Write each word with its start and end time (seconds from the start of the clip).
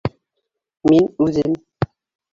Мин 0.91 1.05
үҙем! 1.27 1.57